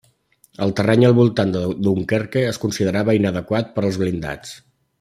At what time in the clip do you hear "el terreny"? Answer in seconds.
0.65-1.03